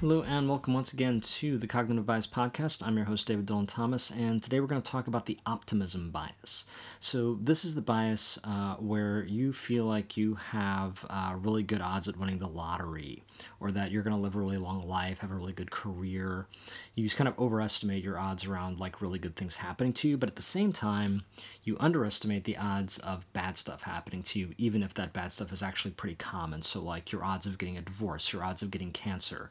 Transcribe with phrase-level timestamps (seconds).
[0.00, 2.82] Hello, and welcome once again to the Cognitive Bias Podcast.
[2.82, 6.10] I'm your host, David Dylan Thomas, and today we're going to talk about the optimism
[6.10, 6.64] bias.
[7.00, 11.82] So, this is the bias uh, where you feel like you have uh, really good
[11.82, 13.24] odds at winning the lottery,
[13.60, 16.46] or that you're going to live a really long life, have a really good career.
[16.94, 20.16] You just kind of overestimate your odds around like really good things happening to you,
[20.16, 21.24] but at the same time,
[21.64, 25.52] you underestimate the odds of bad stuff happening to you, even if that bad stuff
[25.52, 26.62] is actually pretty common.
[26.62, 29.50] So, like your odds of getting a divorce, your odds of getting cancer.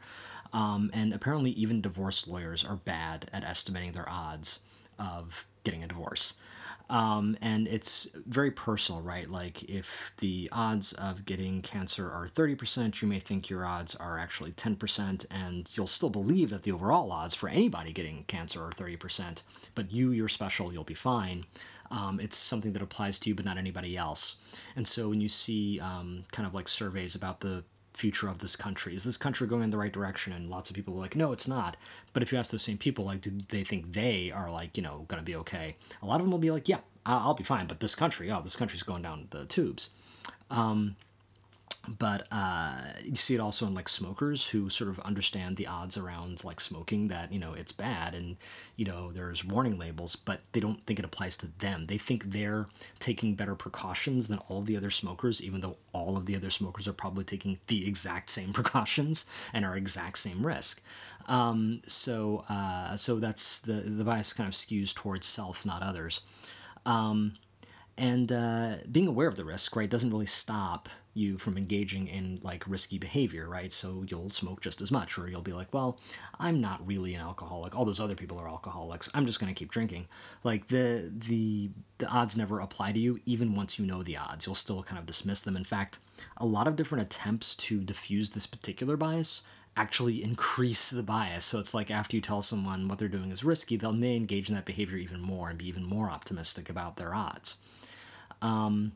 [0.53, 4.59] Um, and apparently, even divorce lawyers are bad at estimating their odds
[4.97, 6.35] of getting a divorce.
[6.89, 9.29] Um, and it's very personal, right?
[9.29, 14.17] Like, if the odds of getting cancer are 30%, you may think your odds are
[14.17, 18.71] actually 10%, and you'll still believe that the overall odds for anybody getting cancer are
[18.71, 19.43] 30%,
[19.75, 21.45] but you, you're special, you'll be fine.
[21.91, 24.59] Um, it's something that applies to you, but not anybody else.
[24.75, 27.63] And so, when you see um, kind of like surveys about the
[27.99, 28.95] future of this country?
[28.95, 30.33] Is this country going in the right direction?
[30.33, 31.75] And lots of people are like, no, it's not.
[32.13, 34.83] But if you ask those same people, like, do they think they are like, you
[34.83, 35.75] know, going to be okay?
[36.01, 37.67] A lot of them will be like, yeah, I'll be fine.
[37.67, 39.89] But this country, oh, this country's going down the tubes.
[40.49, 40.95] Um,
[41.97, 45.97] but uh, you see it also in like smokers who sort of understand the odds
[45.97, 48.37] around like smoking that you know it's bad and
[48.75, 51.85] you know there's warning labels but they don't think it applies to them.
[51.87, 52.67] They think they're
[52.99, 56.87] taking better precautions than all the other smokers even though all of the other smokers
[56.87, 60.81] are probably taking the exact same precautions and are exact same risk.
[61.27, 66.21] Um, so uh, so that's the the bias kind of skews towards self not others.
[66.85, 67.33] Um,
[67.99, 72.39] and uh, being aware of the risk right doesn't really stop you from engaging in
[72.43, 73.73] like risky behavior right?
[73.73, 75.99] So you'll smoke just as much or you'll be like well
[76.39, 77.77] i'm not really an alcoholic.
[77.77, 79.09] All those other people are alcoholics.
[79.13, 80.07] I'm just going to keep drinking.
[80.43, 84.45] Like the the the odds never apply to you even once you know the odds.
[84.45, 85.57] You'll still kind of dismiss them.
[85.57, 85.99] In fact
[86.37, 89.41] a lot of different attempts to diffuse this particular bias
[89.75, 91.45] actually increase the bias.
[91.45, 94.49] So it's like after you tell someone what they're doing is risky, they'll may engage
[94.49, 97.57] in that behavior even more and be even more optimistic about their odds.
[98.41, 98.93] Um,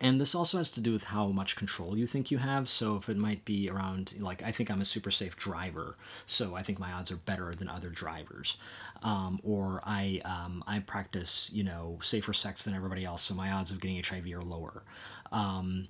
[0.00, 2.68] and this also has to do with how much control you think you have.
[2.68, 6.54] So if it might be around, like, I think I'm a super safe driver, so
[6.54, 8.56] I think my odds are better than other drivers.
[9.02, 13.50] Um, or I, um, I practice, you know, safer sex than everybody else, so my
[13.50, 14.84] odds of getting HIV are lower.
[15.32, 15.86] Um,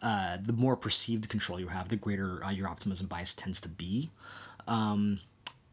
[0.00, 3.68] uh, the more perceived control you have, the greater uh, your optimism bias tends to
[3.68, 4.10] be.
[4.68, 5.18] Um,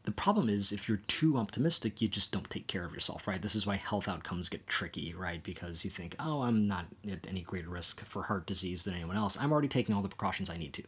[0.08, 3.42] the problem is if you're too optimistic, you just don't take care of yourself, right?
[3.42, 5.44] This is why health outcomes get tricky, right?
[5.44, 9.18] Because you think, oh, I'm not at any greater risk for heart disease than anyone
[9.18, 9.38] else.
[9.38, 10.84] I'm already taking all the precautions I need to.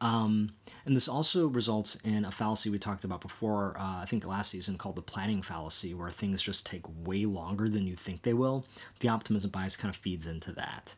[0.00, 0.50] Um,
[0.84, 4.52] and this also results in a fallacy we talked about before, uh, I think last
[4.52, 8.34] season, called the planning fallacy, where things just take way longer than you think they
[8.34, 8.64] will.
[9.00, 10.94] The optimism bias kind of feeds into that.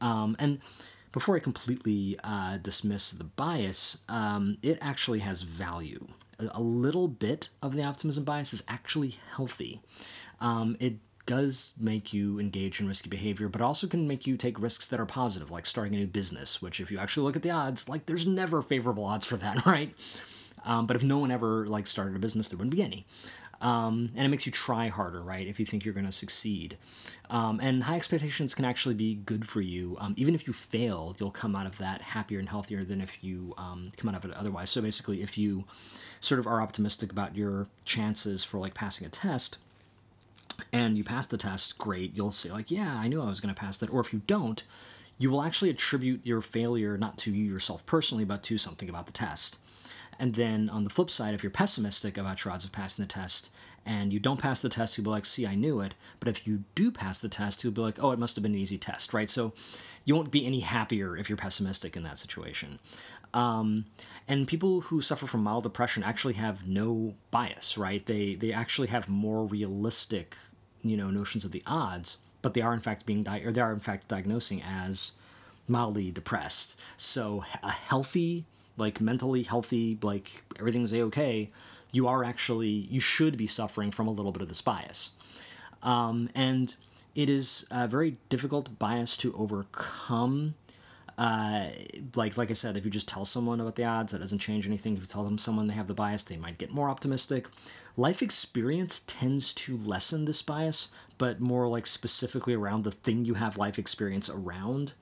[0.00, 0.58] Um, and
[1.12, 6.08] before I completely uh, dismiss the bias, um, it actually has value
[6.52, 9.80] a little bit of the optimism bias is actually healthy.
[10.40, 10.94] Um, it
[11.26, 15.00] does make you engage in risky behavior, but also can make you take risks that
[15.00, 17.88] are positive, like starting a new business, which, if you actually look at the odds,
[17.88, 19.94] like there's never favorable odds for that, right?
[20.64, 23.06] Um, but if no one ever like started a business, there wouldn't be any.
[23.62, 25.46] Um, and it makes you try harder, right?
[25.46, 26.76] If you think you're going to succeed.
[27.30, 29.96] Um, and high expectations can actually be good for you.
[30.00, 33.22] Um, even if you fail, you'll come out of that happier and healthier than if
[33.22, 34.68] you um, come out of it otherwise.
[34.68, 35.64] So basically, if you
[36.18, 39.58] sort of are optimistic about your chances for like passing a test,
[40.72, 42.16] and you pass the test, great.
[42.16, 43.90] You'll say like, yeah, I knew I was going to pass that.
[43.90, 44.62] Or if you don't,
[45.18, 49.06] you will actually attribute your failure not to you yourself personally, but to something about
[49.06, 49.58] the test.
[50.18, 53.12] And then on the flip side, if you're pessimistic about your odds of passing the
[53.12, 53.52] test
[53.84, 55.94] and you don't pass the test, you'll be like, see, I knew it.
[56.20, 58.52] But if you do pass the test, you'll be like, oh, it must have been
[58.52, 59.28] an easy test, right?
[59.28, 59.52] So
[60.04, 62.78] you won't be any happier if you're pessimistic in that situation.
[63.34, 63.86] Um,
[64.28, 68.04] and people who suffer from mild depression actually have no bias, right?
[68.04, 70.36] They they actually have more realistic,
[70.82, 73.60] you know, notions of the odds, but they are in fact being di- or they
[73.60, 75.12] are in fact diagnosing as
[75.66, 76.80] mildly depressed.
[76.96, 78.44] So a healthy
[78.82, 81.48] like mentally healthy, like everything's a okay,
[81.92, 85.10] you are actually you should be suffering from a little bit of this bias,
[85.82, 86.74] um, and
[87.14, 90.54] it is a very difficult bias to overcome.
[91.16, 91.66] Uh,
[92.16, 94.66] like like I said, if you just tell someone about the odds, that doesn't change
[94.66, 94.96] anything.
[94.96, 97.46] If you tell them someone they have the bias, they might get more optimistic.
[97.96, 100.88] Life experience tends to lessen this bias,
[101.18, 104.94] but more like specifically around the thing you have life experience around.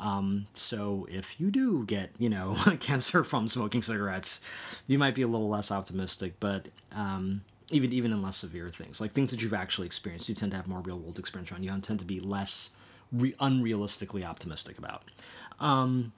[0.00, 5.22] Um, so if you do get, you know, cancer from smoking cigarettes, you might be
[5.22, 9.42] a little less optimistic, but um, even even in less severe things, like things that
[9.42, 11.64] you've actually experienced, you tend to have more real world experience around.
[11.64, 12.70] You tend to be less
[13.12, 15.04] re- unrealistically optimistic about.
[15.60, 16.12] Um,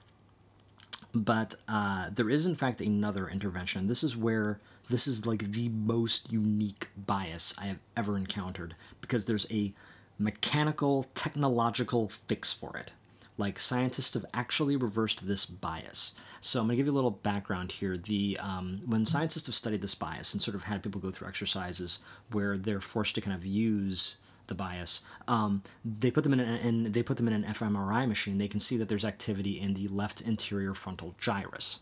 [1.15, 3.87] But uh, there is, in fact, another intervention.
[3.87, 4.59] This is where
[4.89, 9.73] this is like the most unique bias I have ever encountered because there's a
[10.17, 12.93] mechanical, technological fix for it.
[13.37, 16.13] Like scientists have actually reversed this bias.
[16.39, 17.97] So I'm going to give you a little background here.
[17.97, 21.27] The um, when scientists have studied this bias and sort of had people go through
[21.27, 21.99] exercises
[22.31, 25.01] where they're forced to kind of use the bias.
[25.27, 28.37] Um, they put them in, an, they put them in an fMRI machine.
[28.37, 31.79] They can see that there's activity in the left anterior frontal gyrus.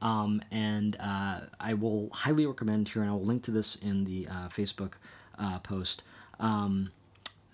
[0.00, 4.04] Um, and uh, I will highly recommend here, and I will link to this in
[4.04, 4.94] the uh, Facebook
[5.38, 6.04] uh, post,
[6.38, 6.90] um,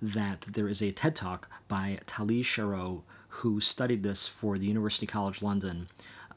[0.05, 5.06] that there is a TED Talk by Tali Sharot, who studied this for the University
[5.06, 5.89] College London,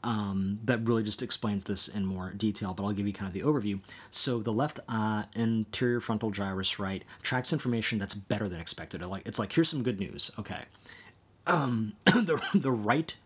[0.04, 3.34] um, that really just explains this in more detail, but I'll give you kind of
[3.34, 3.80] the overview.
[4.10, 9.02] So the left uh, anterior frontal gyrus, right, tracks information that's better than expected.
[9.02, 10.30] Like it's like here's some good news.
[10.38, 10.62] Okay,
[11.46, 13.16] um, the the right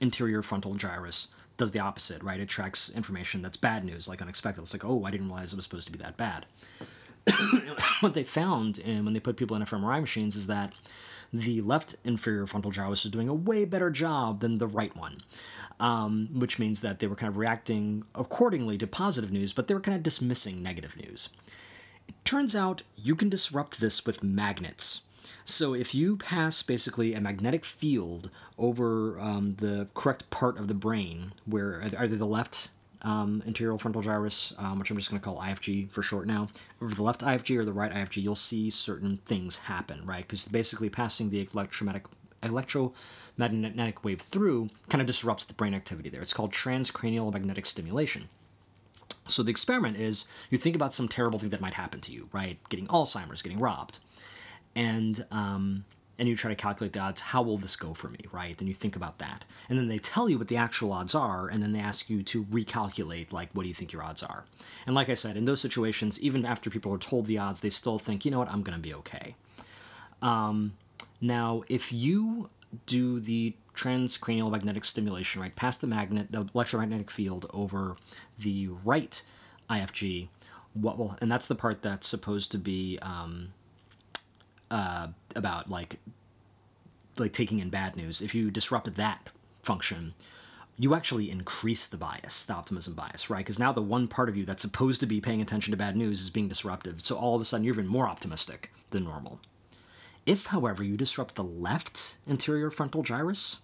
[0.00, 2.40] anterior frontal gyrus does the opposite, right?
[2.40, 4.62] It tracks information that's bad news, like unexpected.
[4.62, 6.46] It's like, oh, I didn't realize it was supposed to be that bad.
[8.00, 10.72] what they found, and when they put people in fMRI machines, is that
[11.32, 15.16] the left inferior frontal gyrus is doing a way better job than the right one,
[15.80, 19.74] um, which means that they were kind of reacting accordingly to positive news, but they
[19.74, 21.30] were kind of dismissing negative news.
[22.06, 25.02] It turns out you can disrupt this with magnets.
[25.44, 30.74] So if you pass basically a magnetic field over um, the correct part of the
[30.74, 32.68] brain, where either the left
[33.02, 36.48] um, anterior frontal gyrus, um, which I'm just going to call IFG for short now,
[36.80, 40.22] over the left IFG or the right IFG, you'll see certain things happen, right?
[40.22, 42.06] Because basically passing the electromagnetic
[42.44, 46.20] electromagnetic wave through kind of disrupts the brain activity there.
[46.20, 48.28] It's called transcranial magnetic stimulation.
[49.28, 52.28] So the experiment is you think about some terrible thing that might happen to you,
[52.32, 52.58] right?
[52.68, 54.00] Getting Alzheimer's, getting robbed,
[54.74, 55.84] and um,
[56.18, 57.20] and you try to calculate the odds.
[57.20, 58.58] How will this go for me, right?
[58.58, 61.48] And you think about that, and then they tell you what the actual odds are,
[61.48, 64.44] and then they ask you to recalculate, like, what do you think your odds are?
[64.86, 67.70] And like I said, in those situations, even after people are told the odds, they
[67.70, 69.34] still think, you know what, I'm going to be okay.
[70.20, 70.74] Um,
[71.20, 72.50] now, if you
[72.86, 77.96] do the transcranial magnetic stimulation, right, past the magnet, the electromagnetic field over
[78.38, 79.22] the right
[79.70, 80.28] IFG,
[80.74, 83.48] what will, and that's the part that's supposed to be um,
[84.72, 86.00] uh, about like
[87.18, 88.22] like taking in bad news.
[88.22, 89.28] If you disrupt that
[89.62, 90.14] function,
[90.78, 93.44] you actually increase the bias, the optimism bias, right?
[93.44, 95.94] Because now the one part of you that's supposed to be paying attention to bad
[95.94, 97.02] news is being disruptive.
[97.02, 99.40] So all of a sudden you're even more optimistic than normal.
[100.24, 103.60] If, however, you disrupt the left anterior frontal gyrus,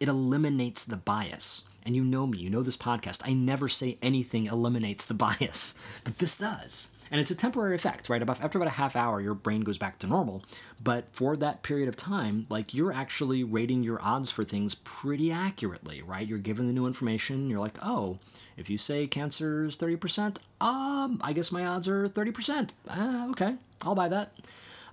[0.00, 1.64] it eliminates the bias.
[1.84, 3.22] And you know me, you know this podcast.
[3.24, 6.90] I never say anything eliminates the bias, but this does.
[7.10, 8.22] And it's a temporary effect, right?
[8.22, 10.42] About after about a half hour, your brain goes back to normal.
[10.82, 15.30] But for that period of time, like you're actually rating your odds for things pretty
[15.30, 16.26] accurately, right?
[16.26, 17.48] You're given the new information.
[17.48, 18.18] You're like, oh,
[18.56, 22.72] if you say cancer is thirty percent, um, I guess my odds are thirty percent.
[22.88, 24.32] Ah, okay, I'll buy that.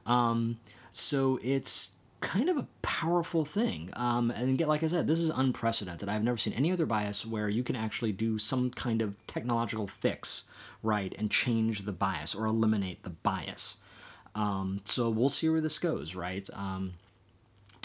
[0.06, 0.58] Um,
[0.92, 1.92] so it's
[2.24, 3.90] kind of a powerful thing.
[3.94, 6.08] Um, and again, like I said, this is unprecedented.
[6.08, 9.88] I've never seen any other bias where you can actually do some kind of technological
[9.88, 10.46] fix,
[10.82, 13.78] right, and change the bias or eliminate the bias.
[14.36, 16.50] Um, so we'll see where this goes, right?
[16.54, 16.94] Um,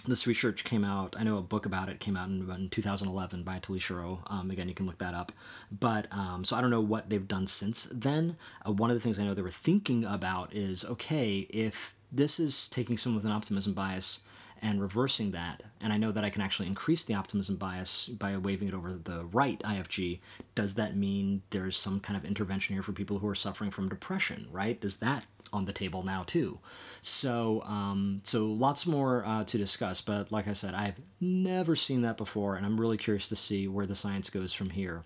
[0.07, 1.17] this research came out.
[1.19, 4.21] I know a book about it came out in, in 2011 by Tali Sharot.
[4.31, 5.33] Um, again, you can look that up.
[5.73, 8.37] But um, so I don't know what they've done since then.
[8.65, 12.39] Uh, one of the things I know they were thinking about is okay, if this
[12.39, 14.21] is taking someone with an optimism bias
[14.63, 18.37] and reversing that, and I know that I can actually increase the optimism bias by
[18.37, 20.21] waving it over the right IFG,
[20.55, 23.89] does that mean there's some kind of intervention here for people who are suffering from
[23.89, 24.81] depression, right?
[24.81, 26.59] Does that on the table now too?
[27.01, 32.03] So, um, so lots more uh, to discuss, but like I said, I've never seen
[32.03, 35.05] that before, and I'm really curious to see where the science goes from here.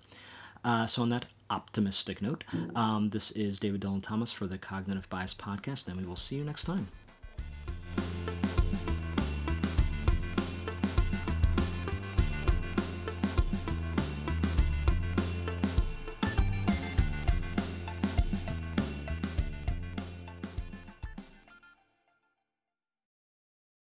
[0.64, 2.44] Uh, so, on that optimistic note,
[2.76, 6.37] um, this is David Dylan Thomas for the Cognitive Bias Podcast, and we will see
[6.37, 6.88] you next time.